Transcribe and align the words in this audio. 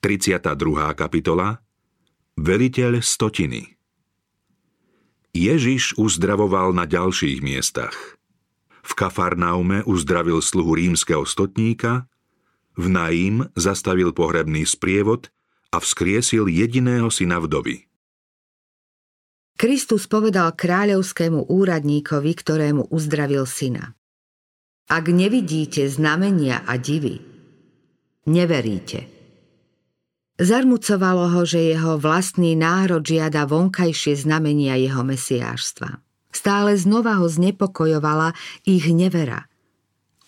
32. 0.00 0.56
kapitola 0.96 1.60
Veliteľ 2.40 3.04
stotiny 3.04 3.76
Ježiš 5.36 6.00
uzdravoval 6.00 6.72
na 6.72 6.88
ďalších 6.88 7.44
miestach. 7.44 8.16
V 8.80 8.92
Kafarnaume 8.96 9.84
uzdravil 9.84 10.40
sluhu 10.40 10.72
rímskeho 10.72 11.28
stotníka, 11.28 12.08
v 12.80 12.86
Naím 12.88 13.36
zastavil 13.52 14.16
pohrebný 14.16 14.64
sprievod 14.64 15.28
a 15.68 15.76
vzkriesil 15.76 16.48
jediného 16.48 17.12
syna 17.12 17.36
vdovy. 17.36 17.84
Kristus 19.60 20.08
povedal 20.08 20.56
kráľovskému 20.56 21.52
úradníkovi, 21.52 22.32
ktorému 22.40 22.88
uzdravil 22.88 23.44
syna. 23.44 23.92
Ak 24.88 25.12
nevidíte 25.12 25.84
znamenia 25.92 26.64
a 26.64 26.80
divy, 26.80 27.20
neveríte. 28.24 29.19
Zarmucovalo 30.40 31.36
ho, 31.36 31.44
že 31.44 31.76
jeho 31.76 32.00
vlastný 32.00 32.56
národ 32.56 33.04
žiada 33.04 33.44
vonkajšie 33.44 34.24
znamenia 34.24 34.80
jeho 34.80 35.04
mesiášstva. 35.04 36.00
Stále 36.32 36.80
znova 36.80 37.20
ho 37.20 37.28
znepokojovala 37.28 38.32
ich 38.64 38.88
nevera. 38.88 39.44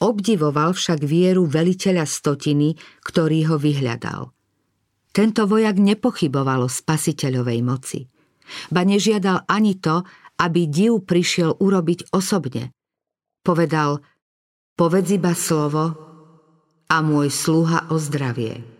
Obdivoval 0.04 0.76
však 0.76 1.00
vieru 1.00 1.48
veliteľa 1.48 2.04
stotiny, 2.04 2.76
ktorý 3.00 3.48
ho 3.48 3.56
vyhľadal. 3.56 4.36
Tento 5.16 5.48
vojak 5.48 5.80
nepochyboval 5.80 6.66
o 6.66 6.68
spasiteľovej 6.68 7.60
moci. 7.64 8.04
Ba 8.68 8.84
nežiadal 8.84 9.48
ani 9.48 9.80
to, 9.80 10.04
aby 10.36 10.68
div 10.68 11.08
prišiel 11.08 11.56
urobiť 11.56 12.12
osobne. 12.12 12.74
Povedal, 13.40 14.04
povedz 14.76 15.08
iba 15.16 15.32
slovo 15.32 15.84
a 16.90 16.96
môj 17.00 17.32
sluha 17.32 17.88
o 17.88 17.96
zdravie. 17.96 18.71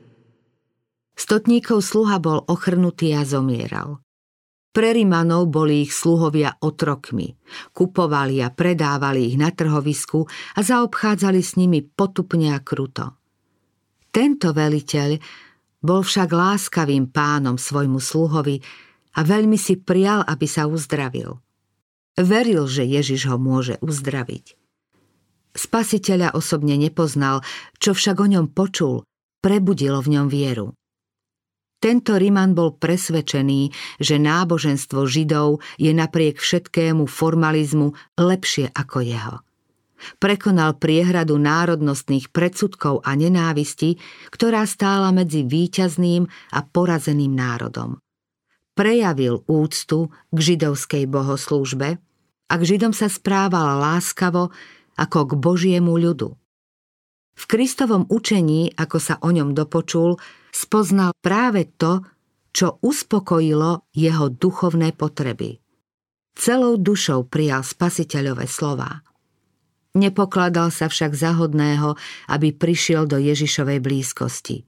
Stotníkov 1.13 1.85
sluha 1.85 2.17
bol 2.19 2.45
ochrnutý 2.49 3.13
a 3.13 3.23
zomieral. 3.23 4.01
Pre 4.73 4.89
Rimanov 4.89 5.53
boli 5.53 5.85
ich 5.85 5.93
sluhovia 5.93 6.57
otrokmi. 6.65 7.37
Kupovali 7.77 8.41
a 8.41 8.49
predávali 8.49 9.29
ich 9.29 9.37
na 9.37 9.53
trhovisku 9.53 10.25
a 10.57 10.61
zaobchádzali 10.65 11.41
s 11.45 11.61
nimi 11.61 11.85
potupne 11.85 12.57
a 12.57 12.59
kruto. 12.65 13.21
Tento 14.09 14.57
veliteľ 14.57 15.21
bol 15.85 16.01
však 16.01 16.29
láskavým 16.33 17.13
pánom 17.13 17.61
svojmu 17.61 18.01
sluhovi 18.01 18.65
a 19.13 19.21
veľmi 19.21 19.61
si 19.61 19.77
prial, 19.77 20.25
aby 20.25 20.49
sa 20.49 20.65
uzdravil. 20.65 21.37
Veril, 22.17 22.65
že 22.65 22.89
Ježiš 22.89 23.29
ho 23.29 23.37
môže 23.37 23.77
uzdraviť. 23.85 24.57
Spasiteľa 25.53 26.33
osobne 26.33 26.81
nepoznal, 26.81 27.45
čo 27.77 27.93
však 27.93 28.17
o 28.25 28.27
ňom 28.29 28.47
počul, 28.57 29.05
prebudilo 29.45 30.01
v 30.01 30.17
ňom 30.17 30.27
vieru. 30.33 30.73
Tento 31.83 32.15
Riman 32.15 32.55
bol 32.55 32.79
presvedčený, 32.79 33.75
že 33.99 34.23
náboženstvo 34.23 35.03
Židov 35.03 35.59
je 35.83 35.91
napriek 35.91 36.39
všetkému 36.39 37.11
formalizmu 37.11 37.91
lepšie 38.15 38.71
ako 38.71 39.03
jeho. 39.03 39.37
Prekonal 40.23 40.79
priehradu 40.79 41.39
národnostných 41.43 42.31
predsudkov 42.31 43.03
a 43.03 43.19
nenávisti, 43.19 43.99
ktorá 44.31 44.63
stála 44.67 45.11
medzi 45.11 45.43
víťazným 45.43 46.27
a 46.55 46.59
porazeným 46.63 47.35
národom. 47.35 47.99
Prejavil 48.79 49.43
úctu 49.51 50.11
k 50.31 50.39
židovskej 50.39 51.11
bohoslúžbe 51.11 51.99
a 52.47 52.55
k 52.57 52.63
Židom 52.63 52.95
sa 52.97 53.11
správal 53.11 53.79
láskavo 53.79 54.55
ako 54.97 55.19
k 55.29 55.33
Božiemu 55.35 55.99
ľudu. 55.99 56.35
V 57.33 57.45
Kristovom 57.49 58.05
učení, 58.13 58.73
ako 58.77 58.99
sa 59.01 59.15
o 59.25 59.33
ňom 59.33 59.57
dopočul, 59.57 60.21
spoznal 60.53 61.17
práve 61.25 61.69
to, 61.81 62.05
čo 62.53 62.77
uspokojilo 62.85 63.89
jeho 63.97 64.29
duchovné 64.29 64.93
potreby. 64.93 65.57
Celou 66.37 66.77
dušou 66.77 67.29
prijal 67.29 67.65
spasiteľové 67.65 68.45
slová. 68.49 69.05
Nepokladal 69.93 70.73
sa 70.73 70.89
však 70.89 71.13
za 71.13 71.37
hodného, 71.37 71.97
aby 72.33 72.57
prišiel 72.57 73.05
do 73.05 73.21
Ježišovej 73.21 73.85
blízkosti. 73.85 74.65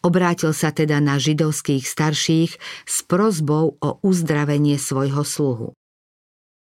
Obrátil 0.00 0.56
sa 0.56 0.72
teda 0.72 1.04
na 1.04 1.20
židovských 1.20 1.84
starších 1.84 2.56
s 2.88 2.96
prozbou 3.04 3.76
o 3.76 3.88
uzdravenie 4.00 4.80
svojho 4.80 5.20
sluhu. 5.20 5.76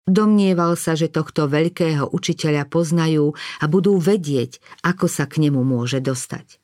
Domnieval 0.05 0.77
sa, 0.77 0.93
že 0.93 1.09
tohto 1.09 1.49
veľkého 1.49 2.13
učiteľa 2.13 2.69
poznajú 2.69 3.33
a 3.35 3.65
budú 3.65 3.97
vedieť, 3.97 4.61
ako 4.85 5.09
sa 5.09 5.25
k 5.25 5.49
nemu 5.49 5.65
môže 5.65 6.05
dostať. 6.05 6.61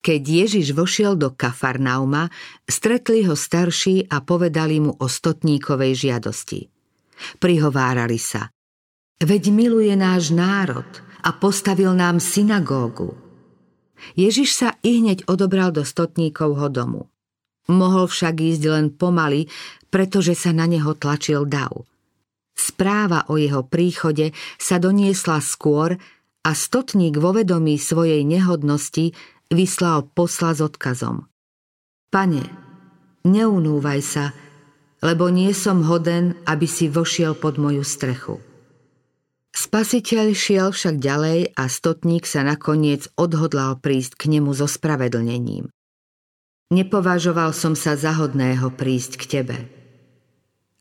Keď 0.00 0.22
Ježiš 0.24 0.72
vošiel 0.72 1.20
do 1.20 1.28
Kafarnauma, 1.28 2.32
stretli 2.64 3.28
ho 3.28 3.36
starší 3.36 4.08
a 4.08 4.24
povedali 4.24 4.80
mu 4.80 4.96
o 4.96 5.06
stotníkovej 5.10 6.08
žiadosti. 6.08 6.72
Prihovárali 7.36 8.16
sa. 8.16 8.48
Veď 9.20 9.52
miluje 9.52 9.92
náš 9.98 10.32
národ 10.32 10.88
a 11.20 11.34
postavil 11.34 11.92
nám 11.92 12.22
synagógu. 12.22 13.18
Ježiš 14.14 14.54
sa 14.54 14.68
i 14.86 15.02
hneď 15.02 15.26
odobral 15.26 15.74
do 15.74 15.82
stotníkovho 15.82 16.70
domu. 16.70 17.10
Mohol 17.68 18.08
však 18.08 18.40
ísť 18.40 18.62
len 18.70 18.86
pomaly, 18.94 19.50
pretože 19.92 20.32
sa 20.38 20.54
na 20.56 20.64
neho 20.64 20.94
tlačil 20.96 21.44
dav. 21.44 21.84
Správa 22.58 23.22
o 23.30 23.38
jeho 23.38 23.62
príchode 23.62 24.34
sa 24.58 24.82
doniesla 24.82 25.38
skôr 25.38 25.94
a 26.42 26.50
stotník 26.50 27.14
vo 27.22 27.30
vedomí 27.30 27.78
svojej 27.78 28.26
nehodnosti 28.26 29.14
vyslal 29.46 30.10
posla 30.10 30.58
s 30.58 30.60
odkazom. 30.66 31.30
Pane, 32.10 32.42
neunúvaj 33.22 34.00
sa, 34.02 34.34
lebo 35.06 35.30
nie 35.30 35.54
som 35.54 35.86
hoden, 35.86 36.34
aby 36.50 36.66
si 36.66 36.90
vošiel 36.90 37.38
pod 37.38 37.62
moju 37.62 37.86
strechu. 37.86 38.42
Spasiteľ 39.54 40.26
šiel 40.34 40.68
však 40.74 40.98
ďalej 40.98 41.54
a 41.54 41.64
stotník 41.70 42.26
sa 42.26 42.42
nakoniec 42.42 43.06
odhodlal 43.14 43.78
prísť 43.78 44.18
k 44.18 44.38
nemu 44.38 44.50
so 44.50 44.66
spravedlnením. 44.66 45.70
Nepovažoval 46.68 47.56
som 47.56 47.72
sa 47.72 47.96
za 47.96 48.12
hodného 48.18 48.68
prísť 48.74 49.12
k 49.16 49.24
tebe. 49.40 49.56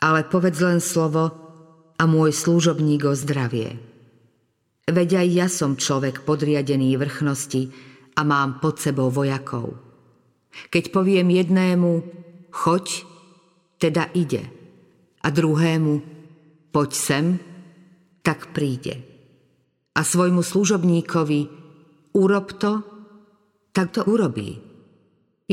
Ale 0.04 0.28
povedz 0.28 0.60
len 0.60 0.84
slovo 0.84 1.47
a 1.98 2.04
môj 2.06 2.32
služobník 2.34 3.06
o 3.10 3.14
zdravie. 3.18 3.82
Veď 4.88 5.26
aj 5.26 5.28
ja 5.34 5.48
som 5.52 5.76
človek 5.76 6.24
podriadený 6.24 6.96
vrchnosti, 6.96 7.74
a 8.18 8.22
mám 8.26 8.58
pod 8.58 8.82
sebou 8.82 9.14
vojakov. 9.14 9.78
Keď 10.74 10.90
poviem 10.90 11.30
jednému, 11.30 11.92
choď, 12.50 13.06
teda 13.78 14.10
ide, 14.18 14.50
a 15.22 15.28
druhému, 15.30 15.94
poď 16.74 16.92
sem, 16.98 17.26
tak 18.26 18.50
príde. 18.58 19.06
A 19.94 20.02
svojmu 20.02 20.42
služobníkovi, 20.42 21.42
urob 22.18 22.58
to, 22.58 22.82
tak 23.70 23.94
to 23.94 24.02
urobí. 24.10 24.58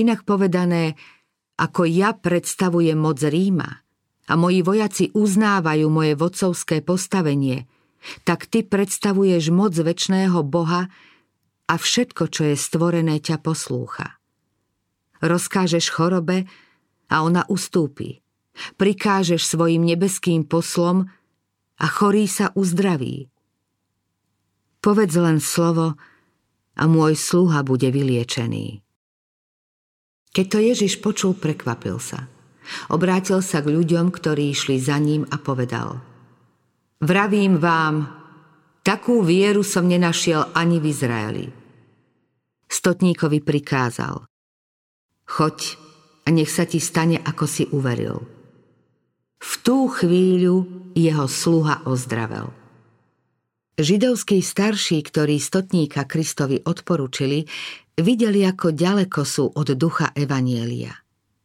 Inak 0.01 0.25
povedané, 0.25 0.97
ako 1.61 1.85
ja 1.85 2.17
predstavujem 2.17 2.97
moc 2.97 3.21
Ríma 3.21 3.84
a 4.25 4.33
moji 4.35 4.65
vojaci 4.65 5.13
uznávajú 5.13 5.87
moje 5.93 6.13
vodcovské 6.17 6.81
postavenie, 6.81 7.69
tak 8.25 8.49
ty 8.49 8.65
predstavuješ 8.65 9.53
moc 9.53 9.73
väčšného 9.77 10.41
Boha, 10.45 10.89
a 11.65 11.75
všetko, 11.81 12.29
čo 12.29 12.53
je 12.53 12.57
stvorené, 12.57 13.21
ťa 13.25 13.41
poslúcha. 13.41 14.21
Rozkážeš 15.25 15.89
chorobe 15.89 16.45
a 17.09 17.25
ona 17.25 17.49
ustúpi. 17.49 18.21
Prikážeš 18.77 19.49
svojim 19.49 19.83
nebeským 19.83 20.45
poslom 20.45 21.09
a 21.81 21.87
chorý 21.89 22.29
sa 22.29 22.53
uzdraví. 22.53 23.33
Povedz 24.85 25.17
len 25.17 25.41
slovo 25.41 25.97
a 26.77 26.83
môj 26.85 27.17
sluha 27.17 27.65
bude 27.65 27.89
vyliečený. 27.89 28.85
Keď 30.35 30.47
to 30.51 30.59
Ježiš 30.61 31.01
počul, 31.01 31.33
prekvapil 31.33 31.97
sa. 31.97 32.29
Obrátil 32.89 33.45
sa 33.45 33.61
k 33.65 33.73
ľuďom, 33.73 34.13
ktorí 34.13 34.53
išli 34.53 34.81
za 34.81 34.97
ním 35.01 35.25
a 35.29 35.37
povedal 35.41 36.01
Vravím 37.05 37.61
vám, 37.61 38.25
Takú 38.85 39.25
vieru 39.25 39.65
som 39.65 39.89
nenašiel 39.89 40.53
ani 40.53 40.77
v 40.77 40.93
Izraeli. 40.93 41.47
Stotníkovi 42.69 43.41
prikázal. 43.41 44.29
Choď 45.25 45.81
a 46.25 46.29
nech 46.29 46.53
sa 46.53 46.69
ti 46.69 46.85
stane, 46.85 47.17
ako 47.17 47.45
si 47.49 47.65
uveril. 47.73 48.21
V 49.41 49.53
tú 49.65 49.89
chvíľu 49.89 50.69
jeho 50.93 51.25
sluha 51.25 51.81
ozdravel. 51.89 52.53
Židovskí 53.81 54.45
starší, 54.45 55.01
ktorí 55.01 55.41
stotníka 55.41 56.05
Kristovi 56.05 56.61
odporučili, 56.61 57.49
videli, 57.97 58.45
ako 58.45 58.69
ďaleko 58.69 59.21
sú 59.25 59.49
od 59.49 59.73
ducha 59.81 60.13
Evanielia. 60.13 60.93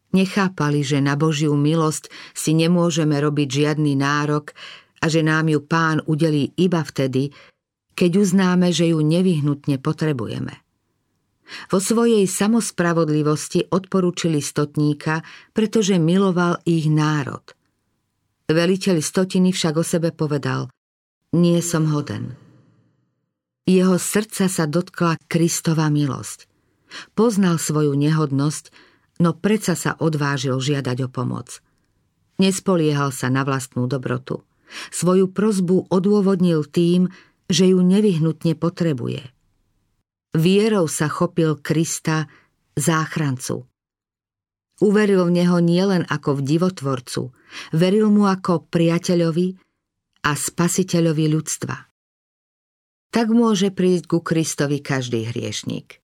Nechápali, 0.10 0.82
že 0.82 1.02
na 1.02 1.14
Božiu 1.14 1.54
milosť 1.54 2.10
si 2.34 2.58
nemôžeme 2.58 3.14
robiť 3.22 3.48
žiadny 3.50 3.94
nárok, 3.94 4.58
a 5.00 5.06
že 5.08 5.24
nám 5.24 5.48
ju 5.48 5.60
pán 5.64 6.04
udelí 6.06 6.52
iba 6.60 6.84
vtedy, 6.84 7.32
keď 7.96 8.12
uznáme, 8.20 8.72
že 8.72 8.92
ju 8.92 9.00
nevyhnutne 9.00 9.80
potrebujeme. 9.80 10.60
Vo 11.74 11.82
svojej 11.82 12.30
samospravodlivosti 12.30 13.66
odporúčili 13.74 14.38
stotníka, 14.38 15.26
pretože 15.52 15.98
miloval 15.98 16.62
ich 16.62 16.86
národ. 16.86 17.42
Veliteľ 18.46 19.02
stotiny 19.02 19.50
však 19.50 19.74
o 19.82 19.84
sebe 19.84 20.14
povedal 20.14 20.70
Nie 21.34 21.66
som 21.66 21.90
hoden. 21.90 22.38
Jeho 23.66 23.98
srdca 23.98 24.50
sa 24.50 24.66
dotkla 24.66 25.18
Kristova 25.30 25.90
milosť. 25.90 26.50
Poznal 27.14 27.62
svoju 27.62 27.94
nehodnosť, 27.94 28.74
no 29.20 29.36
predsa 29.36 29.76
sa 29.76 30.00
odvážil 30.00 30.56
žiadať 30.58 30.98
o 31.06 31.10
pomoc. 31.12 31.60
Nespoliehal 32.40 33.12
sa 33.12 33.28
na 33.28 33.44
vlastnú 33.44 33.86
dobrotu. 33.86 34.48
Svoju 34.96 35.28
prozbu 35.30 35.92
odôvodnil 35.92 36.64
tým, 36.64 37.12
že 37.52 37.76
ju 37.76 37.84
nevyhnutne 37.84 38.56
potrebuje. 38.56 39.28
Vierou 40.38 40.86
sa 40.88 41.10
chopil 41.12 41.58
Krista, 41.60 42.30
záchrancu. 42.78 43.66
Uveril 44.80 45.28
v 45.28 45.36
neho 45.44 45.60
nielen 45.60 46.08
ako 46.08 46.40
v 46.40 46.56
divotvorcu, 46.56 47.36
veril 47.76 48.08
mu 48.08 48.30
ako 48.30 48.70
priateľovi 48.72 49.60
a 50.24 50.32
spasiteľovi 50.38 51.26
ľudstva. 51.36 51.76
Tak 53.10 53.28
môže 53.34 53.74
prísť 53.74 54.06
ku 54.06 54.22
Kristovi 54.22 54.80
každý 54.80 55.28
hriešník. 55.28 56.00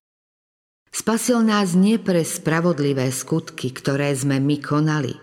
Spasil 0.90 1.44
nás 1.44 1.76
nie 1.76 2.00
pre 2.00 2.24
spravodlivé 2.24 3.12
skutky, 3.12 3.70
ktoré 3.70 4.10
sme 4.16 4.40
my 4.40 4.56
konali, 4.58 5.14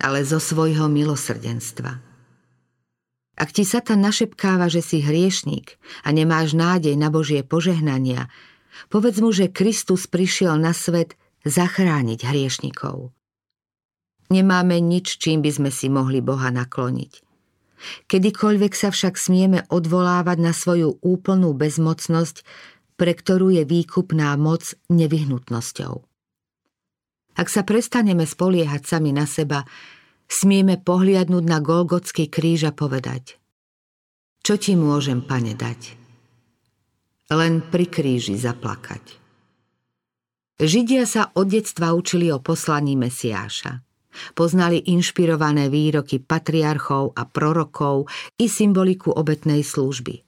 ale 0.00 0.24
zo 0.26 0.42
svojho 0.42 0.90
milosrdenstva. 0.90 2.10
Ak 3.40 3.56
ti 3.56 3.64
Satan 3.64 4.04
našepkáva, 4.04 4.68
že 4.68 4.84
si 4.84 5.00
hriešník 5.00 5.80
a 6.04 6.12
nemáš 6.12 6.52
nádej 6.52 6.92
na 7.00 7.08
Božie 7.08 7.40
požehnania, 7.40 8.28
povedz 8.92 9.24
mu, 9.24 9.32
že 9.32 9.48
Kristus 9.48 10.04
prišiel 10.04 10.60
na 10.60 10.76
svet 10.76 11.16
zachrániť 11.48 12.20
hriešnikov. 12.20 13.16
Nemáme 14.28 14.76
nič, 14.78 15.16
čím 15.16 15.40
by 15.40 15.50
sme 15.56 15.70
si 15.72 15.88
mohli 15.88 16.20
Boha 16.20 16.52
nakloniť. 16.52 17.12
Kedykoľvek 18.06 18.72
sa 18.76 18.92
však 18.92 19.16
smieme 19.16 19.64
odvolávať 19.72 20.38
na 20.38 20.52
svoju 20.52 21.00
úplnú 21.00 21.56
bezmocnosť, 21.56 22.44
pre 23.00 23.16
ktorú 23.16 23.48
je 23.56 23.64
výkupná 23.64 24.36
moc 24.36 24.76
nevyhnutnosťou. 24.92 26.04
Ak 27.40 27.48
sa 27.48 27.64
prestaneme 27.64 28.28
spoliehať 28.28 28.84
sami 28.84 29.16
na 29.16 29.24
seba, 29.24 29.64
smieme 30.28 30.76
pohliadnúť 30.76 31.44
na 31.48 31.64
Golgotský 31.64 32.28
kríž 32.28 32.68
a 32.68 32.76
povedať 32.76 33.40
Čo 34.44 34.60
ti 34.60 34.76
môžem, 34.76 35.24
pane, 35.24 35.56
dať? 35.56 35.96
Len 37.32 37.64
pri 37.72 37.88
kríži 37.88 38.36
zaplakať. 38.36 39.16
Židia 40.60 41.08
sa 41.08 41.32
od 41.32 41.48
detstva 41.48 41.96
učili 41.96 42.28
o 42.28 42.36
poslaní 42.44 43.00
Mesiáša. 43.00 43.80
Poznali 44.36 44.92
inšpirované 44.92 45.72
výroky 45.72 46.20
patriarchov 46.20 47.16
a 47.16 47.24
prorokov 47.24 48.12
i 48.36 48.44
symboliku 48.44 49.08
obetnej 49.08 49.64
služby. 49.64 50.20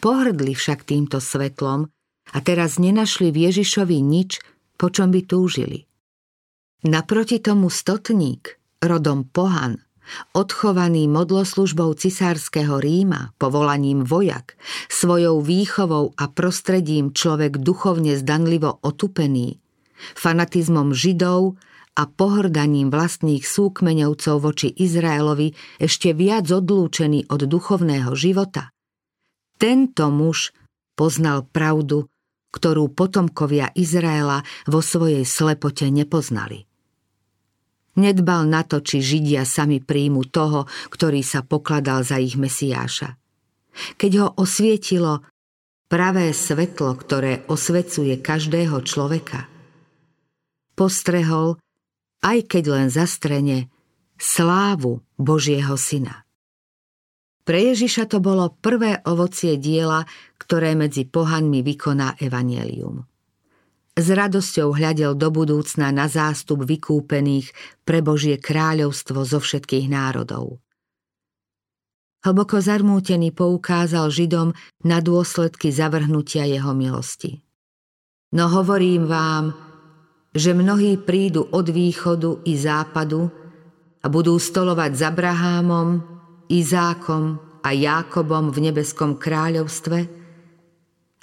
Pohrdli 0.00 0.56
však 0.56 0.88
týmto 0.88 1.20
svetlom 1.20 1.92
a 2.34 2.38
teraz 2.42 2.82
nenašli 2.82 3.30
v 3.30 3.50
Ježišovi 3.50 3.98
nič, 4.02 4.42
po 4.74 4.90
čom 4.90 5.14
by 5.14 5.20
túžili. 5.26 5.86
Naproti 6.86 7.42
tomu 7.42 7.70
stotník, 7.72 8.58
rodom 8.82 9.26
pohan, 9.26 9.82
odchovaný 10.34 11.10
modloslužbou 11.10 11.94
cisárskeho 11.98 12.78
Ríma, 12.78 13.34
povolaním 13.42 14.06
vojak, 14.06 14.54
svojou 14.86 15.42
výchovou 15.42 16.14
a 16.14 16.30
prostredím 16.30 17.10
človek 17.10 17.58
duchovne 17.58 18.14
zdanlivo 18.14 18.78
otupený, 18.86 19.58
fanatizmom 20.14 20.94
židov 20.94 21.58
a 21.96 22.04
pohrdaním 22.04 22.92
vlastných 22.92 23.42
súkmeňovcov 23.42 24.36
voči 24.36 24.68
Izraelovi 24.68 25.56
ešte 25.80 26.12
viac 26.12 26.44
odlúčený 26.52 27.32
od 27.32 27.48
duchovného 27.48 28.12
života. 28.12 28.70
Tento 29.56 30.12
muž 30.12 30.52
poznal 30.92 31.48
pravdu 31.48 32.12
ktorú 32.56 32.88
potomkovia 32.88 33.68
Izraela 33.76 34.40
vo 34.64 34.80
svojej 34.80 35.28
slepote 35.28 35.92
nepoznali. 35.92 36.64
Nedbal 37.96 38.48
na 38.48 38.64
to, 38.64 38.80
či 38.80 39.00
Židia 39.00 39.44
sami 39.48 39.80
príjmu 39.80 40.28
toho, 40.28 40.68
ktorý 40.92 41.20
sa 41.24 41.44
pokladal 41.44 42.04
za 42.04 42.20
ich 42.20 42.36
Mesiáša. 42.36 43.16
Keď 44.00 44.12
ho 44.20 44.28
osvietilo 44.36 45.24
pravé 45.88 46.32
svetlo, 46.36 46.92
ktoré 46.96 47.44
osvecuje 47.48 48.20
každého 48.20 48.84
človeka, 48.84 49.48
postrehol, 50.76 51.56
aj 52.20 52.38
keď 52.52 52.64
len 52.68 52.88
zastrene, 52.92 53.72
slávu 54.20 55.00
Božieho 55.16 55.76
Syna. 55.80 56.25
Pre 57.46 57.58
Ježiša 57.62 58.10
to 58.10 58.18
bolo 58.18 58.50
prvé 58.58 58.98
ovocie 59.06 59.54
diela, 59.54 60.02
ktoré 60.34 60.74
medzi 60.74 61.06
pohanmi 61.06 61.62
vykoná 61.62 62.18
evanielium. 62.18 63.06
S 63.96 64.06
radosťou 64.10 64.74
hľadel 64.74 65.14
do 65.14 65.30
budúcna 65.30 65.94
na 65.94 66.10
zástup 66.10 66.66
vykúpených 66.66 67.54
pre 67.86 68.02
Božie 68.02 68.36
kráľovstvo 68.36 69.22
zo 69.22 69.38
všetkých 69.38 69.86
národov. 69.86 70.58
Hlboko 72.26 72.58
zarmútený 72.58 73.30
poukázal 73.30 74.10
Židom 74.10 74.50
na 74.82 74.98
dôsledky 74.98 75.70
zavrhnutia 75.70 76.50
jeho 76.50 76.74
milosti. 76.74 77.46
No 78.34 78.50
hovorím 78.50 79.06
vám, 79.06 79.54
že 80.34 80.50
mnohí 80.50 80.98
prídu 80.98 81.46
od 81.54 81.70
východu 81.70 82.42
i 82.42 82.58
západu 82.58 83.30
a 84.02 84.06
budú 84.10 84.34
stolovať 84.36 84.90
s 84.98 85.02
Abrahámom, 85.06 86.15
Izákom 86.46 87.42
a 87.66 87.74
Jákobom 87.74 88.54
v 88.54 88.70
nebeskom 88.70 89.18
kráľovstve, 89.18 89.98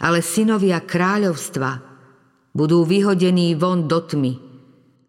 ale 0.04 0.20
synovia 0.20 0.84
kráľovstva 0.84 1.80
budú 2.52 2.84
vyhodení 2.84 3.56
von 3.56 3.88
do 3.88 4.04
tmy. 4.04 4.36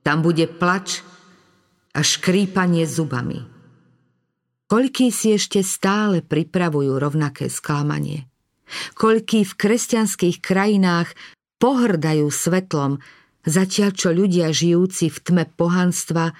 Tam 0.07 0.23
bude 0.23 0.47
plač 0.47 1.03
a 1.91 2.01
škrípanie 2.07 2.87
zubami. 2.87 3.43
Koľký 4.71 5.11
si 5.11 5.35
ešte 5.35 5.61
stále 5.67 6.23
pripravujú 6.23 6.95
rovnaké 6.95 7.51
sklamanie? 7.51 8.31
Koľký 8.95 9.45
v 9.45 9.53
kresťanských 9.59 10.39
krajinách 10.39 11.13
pohrdajú 11.59 12.31
svetlom, 12.31 13.03
zatiaľ 13.45 13.91
čo 13.93 14.09
ľudia 14.15 14.55
žijúci 14.55 15.11
v 15.11 15.19
tme 15.21 15.45
pohanstva 15.59 16.33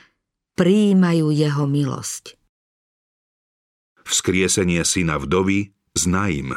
prijímajú 0.55 1.35
jeho 1.35 1.67
milosť 1.67 2.44
vzkriesenie 4.09 4.85
syna 4.85 5.21
vdovy 5.21 5.73
z 5.97 6.03
Naim. 6.07 6.55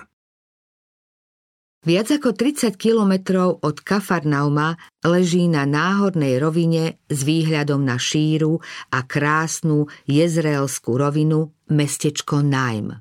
Viac 1.88 2.10
ako 2.12 2.36
30 2.36 2.75
kilometrov 2.75 3.63
od 3.63 3.80
Kafarnauma 3.80 4.75
leží 5.08 5.48
na 5.48 5.63
náhornej 5.63 6.36
rovine 6.42 7.00
s 7.08 7.24
výhľadom 7.24 7.80
na 7.80 7.96
šíru 7.96 8.60
a 8.92 9.00
krásnu 9.08 9.88
jezreelskú 10.04 11.00
rovinu 11.00 11.56
mestečko 11.72 12.44
Naim. 12.44 12.98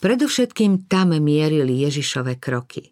Predovšetkým 0.00 0.88
tam 0.88 1.12
mierili 1.20 1.84
Ježišove 1.84 2.40
kroky. 2.40 2.90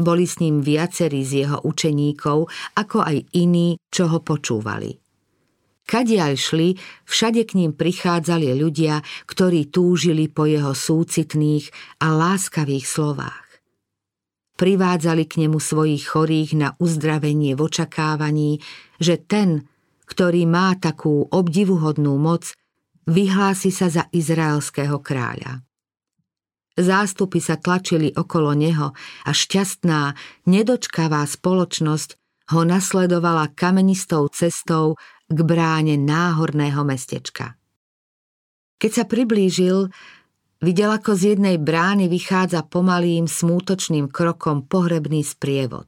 Boli 0.00 0.24
s 0.24 0.40
ním 0.40 0.64
viacerí 0.64 1.22
z 1.22 1.46
jeho 1.46 1.62
učeníkov, 1.62 2.48
ako 2.74 2.98
aj 3.04 3.16
iní, 3.36 3.76
čo 3.92 4.08
ho 4.08 4.24
počúvali. 4.24 5.01
Kadiaľ 5.82 6.38
šli, 6.38 6.68
všade 7.04 7.42
k 7.44 7.58
ním 7.58 7.72
prichádzali 7.74 8.54
ľudia, 8.54 9.02
ktorí 9.26 9.68
túžili 9.68 10.30
po 10.30 10.46
jeho 10.46 10.72
súcitných 10.72 11.68
a 12.00 12.14
láskavých 12.14 12.86
slovách. 12.86 13.48
Privádzali 14.56 15.26
k 15.26 15.42
nemu 15.46 15.58
svojich 15.58 16.06
chorých 16.06 16.50
na 16.54 16.68
uzdravenie 16.78 17.58
v 17.58 17.60
očakávaní, 17.66 18.62
že 19.02 19.18
ten, 19.18 19.66
ktorý 20.06 20.46
má 20.46 20.78
takú 20.78 21.26
obdivuhodnú 21.26 22.14
moc, 22.14 22.54
vyhlási 23.10 23.74
sa 23.74 23.90
za 23.90 24.06
izraelského 24.14 25.02
kráľa. 25.02 25.66
Zástupy 26.78 27.42
sa 27.42 27.60
tlačili 27.60 28.16
okolo 28.16 28.56
neho 28.56 28.96
a 29.28 29.30
šťastná, 29.34 30.16
nedočkavá 30.48 31.20
spoločnosť 31.28 32.16
ho 32.52 32.62
nasledovala 32.64 33.52
kamenistou 33.52 34.28
cestou 34.32 34.96
k 35.28 35.38
bráne 35.42 36.00
náhorného 36.00 36.82
mestečka. 36.82 37.54
Keď 38.82 38.90
sa 38.90 39.04
priblížil, 39.06 39.94
videl, 40.58 40.90
ako 40.90 41.14
z 41.14 41.38
jednej 41.38 41.56
brány 41.58 42.10
vychádza 42.10 42.66
pomalým, 42.66 43.30
smútočným 43.30 44.10
krokom 44.10 44.66
pohrebný 44.66 45.22
sprievod. 45.22 45.86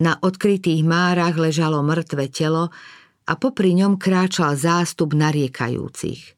Na 0.00 0.16
odkrytých 0.20 0.84
márach 0.84 1.36
ležalo 1.36 1.80
mŕtve 1.80 2.28
telo 2.32 2.72
a 3.24 3.32
popri 3.36 3.76
ňom 3.76 3.96
kráčal 4.00 4.56
zástup 4.56 5.12
nariekajúcich. 5.12 6.36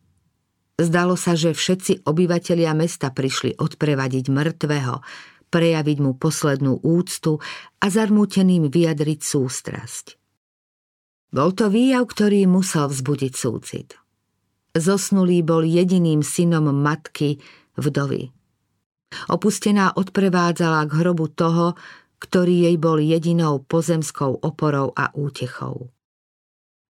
Zdalo 0.83 1.15
sa, 1.15 1.39
že 1.39 1.55
všetci 1.55 2.07
obyvatelia 2.07 2.75
mesta 2.75 3.15
prišli 3.15 3.59
odprevadiť 3.59 4.25
mŕtvého, 4.31 4.95
prejaviť 5.53 5.99
mu 6.01 6.17
poslednú 6.17 6.81
úctu 6.81 7.39
a 7.79 7.87
zarmúteným 7.87 8.73
vyjadriť 8.73 9.21
sústrasť. 9.21 10.22
Bol 11.33 11.57
to 11.57 11.73
výjav, 11.73 12.05
ktorý 12.07 12.45
musel 12.45 12.93
vzbudiť 12.93 13.33
súcit. 13.33 13.97
Zosnulý 14.77 15.41
bol 15.41 15.65
jediným 15.65 16.21
synom 16.21 16.69
matky, 16.73 17.41
vdovy. 17.81 18.33
Opustená 19.29 19.93
odprevádzala 19.97 20.89
k 20.89 20.93
hrobu 20.93 21.29
toho, 21.33 21.77
ktorý 22.21 22.71
jej 22.71 22.77
bol 22.79 23.03
jedinou 23.03 23.61
pozemskou 23.65 24.41
oporou 24.41 24.95
a 24.95 25.11
útechou. 25.12 25.93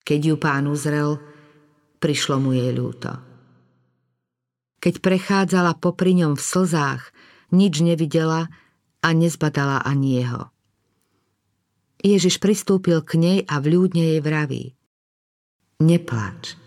Keď 0.05 0.21
ju 0.21 0.37
pán 0.37 0.69
uzrel, 0.69 1.17
prišlo 1.99 2.37
mu 2.43 2.53
jej 2.53 2.71
ľúto. 2.75 3.17
Keď 4.83 4.99
prechádzala 4.99 5.79
popri 5.79 6.19
ňom 6.19 6.35
v 6.35 6.43
slzách, 6.43 7.15
nič 7.55 7.81
nevidela 7.81 8.51
a 9.01 9.09
nezbadala 9.15 9.81
ani 9.83 10.21
jeho. 10.21 10.52
Ježiš 12.03 12.43
pristúpil 12.43 12.99
k 13.07 13.15
nej 13.15 13.39
a 13.47 13.63
vľúdne 13.63 14.03
jej 14.03 14.21
vraví. 14.21 14.75
Neplač. 15.79 16.59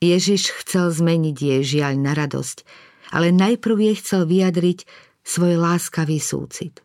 Ježiš 0.00 0.50
chcel 0.64 0.90
zmeniť 0.90 1.36
jej 1.36 1.62
žiaľ 1.62 2.00
na 2.00 2.16
radosť, 2.16 2.64
ale 3.12 3.30
najprv 3.30 3.76
jej 3.92 3.96
chcel 4.00 4.24
vyjadriť 4.24 4.88
svoj 5.22 5.60
láskavý 5.60 6.18
súcit. 6.18 6.80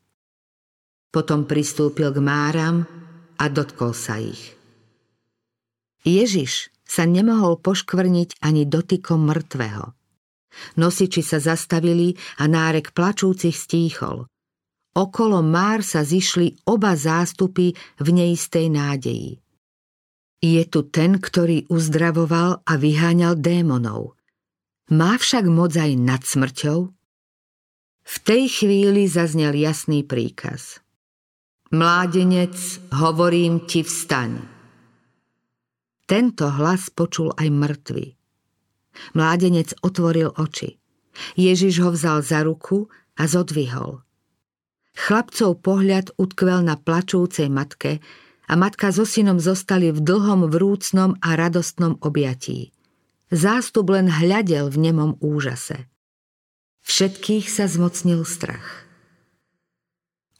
Potom 1.09 1.47
pristúpil 1.47 2.13
k 2.13 2.19
máram 2.21 2.85
a 3.39 3.45
dotkol 3.49 3.95
sa 3.95 4.21
ich. 4.21 4.53
Ježiš 6.03 6.69
sa 6.85 7.07
nemohol 7.07 7.57
poškvrniť 7.57 8.43
ani 8.43 8.67
dotykom 8.67 9.25
mŕtvého. 9.27 9.95
Nosiči 10.77 11.23
sa 11.23 11.39
zastavili 11.39 12.15
a 12.37 12.45
nárek 12.45 12.93
plačúcich 12.93 13.55
stíchol. 13.55 14.27
Okolo 14.97 15.45
Már 15.45 15.85
sa 15.85 16.01
zišli 16.01 16.65
oba 16.65 16.97
zástupy 16.97 17.77
v 18.01 18.07
neistej 18.09 18.73
nádeji. 18.73 19.37
Je 20.41 20.63
tu 20.65 20.89
ten, 20.89 21.21
ktorý 21.21 21.69
uzdravoval 21.69 22.65
a 22.65 22.73
vyháňal 22.81 23.37
démonov. 23.37 24.17
Má 24.89 25.21
však 25.21 25.45
moc 25.53 25.77
aj 25.77 25.91
nad 26.01 26.25
smrťou? 26.25 26.79
V 28.07 28.15
tej 28.25 28.49
chvíli 28.49 29.05
zaznel 29.05 29.53
jasný 29.53 30.01
príkaz. 30.01 30.81
Mládenec, 31.69 32.57
hovorím 32.97 33.69
ti 33.69 33.85
vstaň. 33.85 34.39
Tento 36.09 36.47
hlas 36.47 36.89
počul 36.89 37.35
aj 37.37 37.51
mŕtvy. 37.51 38.05
Mládenec 39.13 39.77
otvoril 39.83 40.33
oči. 40.33 40.79
Ježiš 41.37 41.85
ho 41.85 41.93
vzal 41.93 42.25
za 42.25 42.41
ruku 42.41 42.89
a 43.19 43.27
zodvihol. 43.29 44.06
Chlapcov 44.97 45.61
pohľad 45.61 46.17
utkvel 46.17 46.65
na 46.65 46.73
plačúcej 46.73 47.53
matke 47.53 48.01
a 48.49 48.53
matka 48.57 48.89
so 48.89 49.05
synom 49.05 49.37
zostali 49.37 49.93
v 49.93 50.01
dlhom 50.01 50.49
vrúcnom 50.49 51.13
a 51.21 51.37
radostnom 51.37 52.01
objatí. 52.01 52.73
Zástup 53.29 53.93
len 53.93 54.09
hľadel 54.09 54.73
v 54.73 54.77
nemom 54.89 55.11
úžase. 55.21 55.85
Všetkých 56.81 57.45
sa 57.45 57.69
zmocnil 57.69 58.25
strach. 58.25 58.89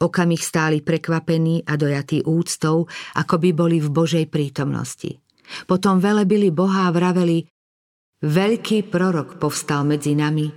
Okamih 0.02 0.42
stáli 0.42 0.82
prekvapení 0.82 1.62
a 1.62 1.78
dojatí 1.78 2.26
úctou, 2.26 2.90
ako 3.14 3.34
by 3.38 3.50
boli 3.54 3.78
v 3.78 3.92
Božej 3.94 4.26
prítomnosti. 4.26 5.22
Potom 5.70 6.02
velebili 6.02 6.50
Boha 6.50 6.90
a 6.90 6.94
vraveli, 6.94 7.46
veľký 8.26 8.90
prorok 8.90 9.38
povstal 9.38 9.86
medzi 9.86 10.18
nami 10.18 10.50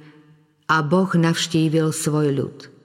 a 0.72 0.82
Boh 0.82 1.12
navštívil 1.12 1.94
svoj 1.94 2.28
ľud. 2.34 2.81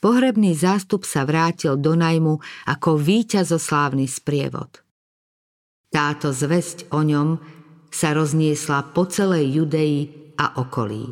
Pohrebný 0.00 0.56
zástup 0.56 1.04
sa 1.04 1.28
vrátil 1.28 1.76
do 1.76 1.92
najmu 1.92 2.40
ako 2.64 2.96
víťazoslávny 2.96 4.08
sprievod. 4.08 4.80
Táto 5.92 6.32
zväzť 6.32 6.88
o 6.96 7.04
ňom 7.04 7.36
sa 7.92 8.16
rozniesla 8.16 8.96
po 8.96 9.04
celej 9.04 9.60
Judei 9.60 10.08
a 10.40 10.56
okolí. 10.56 11.04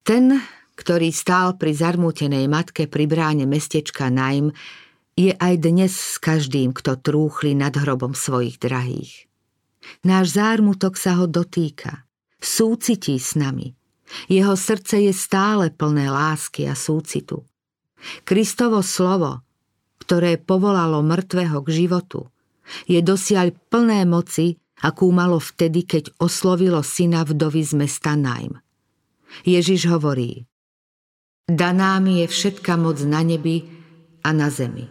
Ten, 0.00 0.40
ktorý 0.72 1.12
stál 1.12 1.60
pri 1.60 1.76
zarmútenej 1.76 2.48
matke 2.48 2.88
pri 2.88 3.04
bráne 3.04 3.44
mestečka 3.44 4.08
Najm, 4.08 4.48
je 5.12 5.36
aj 5.36 5.54
dnes 5.60 5.92
s 5.92 6.16
každým, 6.16 6.72
kto 6.72 6.96
trúchli 6.96 7.52
nad 7.52 7.76
hrobom 7.76 8.16
svojich 8.16 8.56
drahých. 8.56 9.28
Náš 10.00 10.38
zármutok 10.38 10.96
sa 10.96 11.20
ho 11.20 11.28
dotýka, 11.28 12.08
súcití 12.40 13.20
s 13.20 13.36
nami– 13.36 13.76
jeho 14.28 14.56
srdce 14.56 15.00
je 15.04 15.12
stále 15.12 15.70
plné 15.70 16.08
lásky 16.08 16.68
a 16.68 16.74
súcitu. 16.74 17.44
Kristovo 18.24 18.80
slovo, 18.80 19.42
ktoré 20.00 20.40
povolalo 20.40 21.04
mŕtvého 21.04 21.58
k 21.66 21.68
životu, 21.84 22.30
je 22.88 23.00
dosiaľ 23.00 23.52
plné 23.72 24.04
moci, 24.04 24.60
akú 24.84 25.10
malo 25.10 25.42
vtedy, 25.42 25.84
keď 25.84 26.14
oslovilo 26.22 26.84
syna 26.84 27.26
vdovy 27.26 27.62
z 27.64 27.72
mesta 27.74 28.14
Najm. 28.14 28.60
Ježiš 29.44 29.90
hovorí, 29.90 30.46
daná 31.44 31.98
mi 32.00 32.24
je 32.24 32.26
všetka 32.30 32.78
moc 32.78 33.02
na 33.04 33.20
nebi 33.20 33.66
a 34.24 34.30
na 34.32 34.48
zemi. 34.48 34.86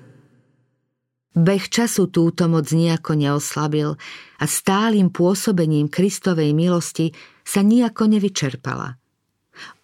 Beh 1.37 1.69
času 1.69 2.09
túto 2.09 2.49
moc 2.49 2.65
nejako 2.73 3.13
neoslabil 3.13 3.93
a 4.41 4.45
stálym 4.49 5.13
pôsobením 5.13 5.85
Kristovej 5.85 6.57
milosti 6.57 7.13
sa 7.45 7.61
nejako 7.61 8.09
nevyčerpala– 8.09 8.97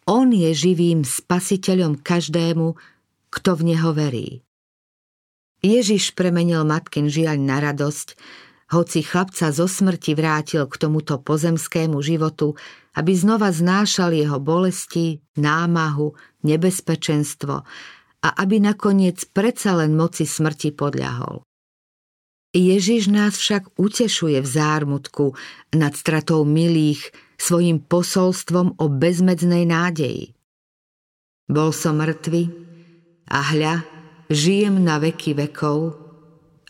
on 0.10 0.32
je 0.32 0.52
živým 0.52 1.08
spasiteľom 1.08 2.00
každému, 2.00 2.76
kto 3.34 3.50
v 3.58 3.62
Neho 3.74 3.92
verí. 3.96 4.30
Ježiš 5.64 6.12
premenil 6.12 6.68
matkin 6.68 7.08
žiaľ 7.08 7.40
na 7.40 7.58
radosť, 7.64 8.20
hoci 8.74 9.00
chlapca 9.06 9.54
zo 9.54 9.70
smrti 9.70 10.12
vrátil 10.18 10.66
k 10.68 10.76
tomuto 10.76 11.22
pozemskému 11.22 12.02
životu, 12.04 12.58
aby 13.00 13.14
znova 13.16 13.54
znášal 13.54 14.12
jeho 14.12 14.44
bolesti, 14.44 15.24
námahu, 15.40 16.14
nebezpečenstvo 16.44 17.56
a 18.24 18.30
aby 18.40 18.60
nakoniec 18.60 19.24
predsa 19.32 19.78
len 19.78 19.96
moci 19.96 20.28
smrti 20.28 20.76
podľahol. 20.76 21.46
Ježiš 22.54 23.10
nás 23.10 23.34
však 23.34 23.82
utešuje 23.82 24.38
v 24.38 24.48
zármutku 24.48 25.34
nad 25.74 25.98
stratou 25.98 26.46
milých, 26.46 27.10
svojim 27.38 27.82
posolstvom 27.84 28.80
o 28.80 28.86
bezmedznej 28.90 29.68
nádeji. 29.68 30.34
Bol 31.50 31.76
som 31.76 32.00
mŕtvy 32.00 32.44
a 33.30 33.40
hľa, 33.54 33.76
žijem 34.32 34.80
na 34.80 34.98
veky 34.98 35.36
vekov 35.36 36.00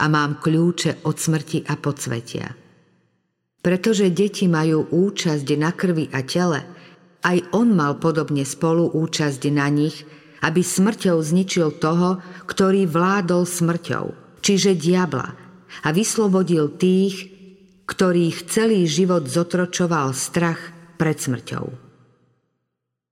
a 0.02 0.06
mám 0.10 0.42
kľúče 0.42 1.06
od 1.06 1.16
smrti 1.16 1.64
a 1.70 1.78
podsvetia. 1.78 2.48
Pretože 3.64 4.12
deti 4.12 4.52
majú 4.52 4.92
účasť 4.92 5.48
na 5.56 5.72
krvi 5.72 6.12
a 6.12 6.20
tele, 6.28 6.62
aj 7.24 7.56
on 7.56 7.72
mal 7.72 7.96
podobne 7.96 8.44
spolu 8.44 8.92
účasť 8.92 9.42
na 9.56 9.72
nich, 9.72 10.04
aby 10.44 10.60
smrťou 10.60 11.24
zničil 11.24 11.80
toho, 11.80 12.20
ktorý 12.44 12.84
vládol 12.84 13.48
smrťou, 13.48 14.06
čiže 14.44 14.76
diabla, 14.76 15.40
a 15.82 15.90
vyslobodil 15.90 16.76
tých, 16.76 17.33
ktorých 17.86 18.48
celý 18.48 18.88
život 18.88 19.28
zotročoval 19.28 20.16
strach 20.16 20.72
pred 20.96 21.20
smrťou. 21.20 21.68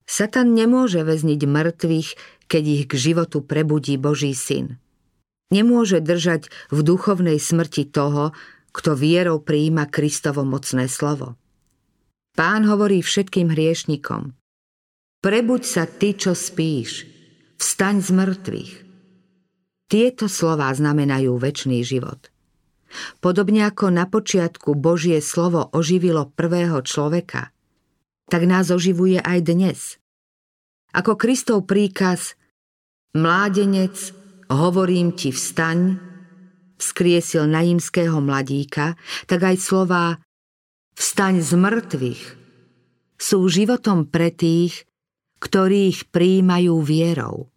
Satan 0.08 0.52
nemôže 0.52 1.04
väzniť 1.08 1.42
mŕtvych, 1.48 2.10
keď 2.52 2.64
ich 2.68 2.84
k 2.92 2.94
životu 3.00 3.40
prebudí 3.40 3.96
Boží 3.96 4.36
syn. 4.36 4.76
Nemôže 5.52 6.04
držať 6.04 6.52
v 6.72 6.80
duchovnej 6.84 7.40
smrti 7.40 7.88
toho, 7.88 8.36
kto 8.72 8.96
vierou 8.96 9.40
prijíma 9.40 9.88
Kristovo 9.88 10.44
mocné 10.48 10.88
slovo. 10.88 11.36
Pán 12.36 12.64
hovorí 12.68 13.04
všetkým 13.04 13.52
hriešnikom. 13.52 14.36
Prebuď 15.20 15.62
sa 15.68 15.84
ty, 15.84 16.16
čo 16.16 16.32
spíš. 16.32 17.04
Vstaň 17.60 17.96
z 18.00 18.10
mŕtvych. 18.16 18.74
Tieto 19.92 20.32
slová 20.32 20.72
znamenajú 20.72 21.36
väčší 21.36 21.84
život. 21.84 22.32
Podobne 23.24 23.68
ako 23.68 23.92
na 23.92 24.08
počiatku 24.08 24.76
Božie 24.76 25.20
slovo 25.24 25.68
oživilo 25.72 26.30
prvého 26.32 26.80
človeka, 26.84 27.52
tak 28.32 28.48
nás 28.48 28.72
oživuje 28.72 29.20
aj 29.20 29.40
dnes. 29.44 29.80
Ako 30.92 31.16
Kristov 31.16 31.68
príkaz 31.68 32.36
Mládenec, 33.12 34.16
hovorím 34.48 35.12
ti 35.12 35.36
vstaň, 35.36 36.00
vzkriesil 36.80 37.44
najímského 37.44 38.24
mladíka, 38.24 38.96
tak 39.28 39.44
aj 39.44 39.56
slová 39.60 40.06
vstaň 40.96 41.44
z 41.44 41.52
mŕtvych 41.60 42.24
sú 43.20 43.46
životom 43.52 44.08
pre 44.08 44.32
tých, 44.32 44.88
ktorých 45.44 46.08
príjmajú 46.10 46.80
vierou. 46.80 47.52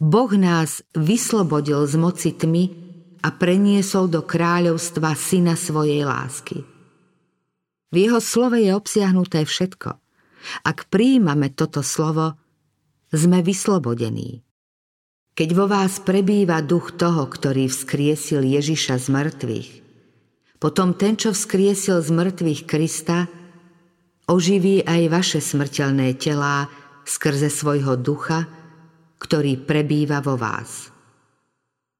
Boh 0.00 0.32
nás 0.32 0.80
vyslobodil 0.96 1.84
z 1.84 1.94
moci 2.00 2.30
tmy 2.32 2.85
a 3.26 3.34
preniesol 3.34 4.06
do 4.06 4.22
kráľovstva 4.22 5.18
syna 5.18 5.58
svojej 5.58 6.06
lásky. 6.06 6.62
V 7.90 7.94
jeho 7.98 8.22
slove 8.22 8.62
je 8.62 8.70
obsiahnuté 8.70 9.42
všetko. 9.42 9.98
Ak 10.62 10.86
príjmame 10.86 11.50
toto 11.50 11.82
slovo, 11.82 12.38
sme 13.10 13.42
vyslobodení. 13.42 14.46
Keď 15.34 15.48
vo 15.58 15.66
vás 15.66 15.98
prebýva 15.98 16.62
duch 16.62 16.94
toho, 16.94 17.26
ktorý 17.26 17.66
vzkriesil 17.66 18.46
Ježiša 18.46 18.94
z 19.02 19.06
mŕtvych, 19.10 19.70
potom 20.62 20.94
ten, 20.94 21.18
čo 21.18 21.34
vzkriesil 21.34 22.00
z 22.00 22.10
mŕtvych 22.14 22.62
Krista, 22.64 23.26
oživí 24.30 24.86
aj 24.86 25.02
vaše 25.10 25.40
smrteľné 25.42 26.14
telá 26.16 26.70
skrze 27.04 27.50
svojho 27.50 27.98
ducha, 27.98 28.46
ktorý 29.18 29.60
prebýva 29.60 30.22
vo 30.22 30.38
vás. 30.38 30.88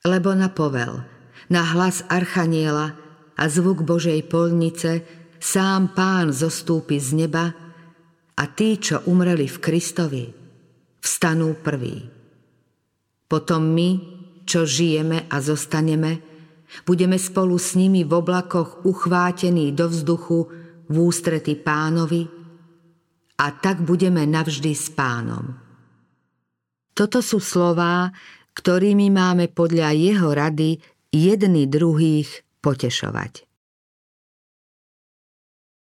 Lebo 0.07 0.33
na 0.33 0.49
povel, 0.49 1.16
na 1.53 1.63
hlas 1.63 2.03
Archaniela 2.11 2.97
a 3.37 3.43
zvuk 3.47 3.85
Božej 3.85 4.25
polnice 4.27 5.05
sám 5.39 5.93
pán 5.95 6.33
zostúpi 6.33 6.99
z 6.99 7.27
neba 7.27 7.53
a 8.37 8.43
tí, 8.51 8.77
čo 8.77 9.05
umreli 9.09 9.49
v 9.49 9.59
Kristovi, 9.61 10.25
vstanú 11.01 11.57
prví. 11.61 12.09
Potom 13.27 13.63
my, 13.75 13.91
čo 14.47 14.67
žijeme 14.67 15.27
a 15.27 15.37
zostaneme, 15.43 16.23
budeme 16.87 17.19
spolu 17.19 17.57
s 17.59 17.75
nimi 17.79 18.03
v 18.03 18.13
oblakoch 18.13 18.87
uchvátení 18.87 19.71
do 19.75 19.87
vzduchu 19.91 20.39
v 20.87 20.95
ústrety 20.95 21.59
pánovi 21.59 22.27
a 23.37 23.47
tak 23.53 23.83
budeme 23.83 24.25
navždy 24.25 24.73
s 24.73 24.91
pánom. 24.95 25.55
Toto 26.97 27.21
sú 27.21 27.43
slová, 27.43 28.09
ktorými 28.57 29.13
máme 29.13 29.53
podľa 29.53 29.93
jeho 29.93 30.33
rady 30.33 30.81
jedny 31.17 31.65
druhých 31.65 32.45
potešovať. 32.61 33.46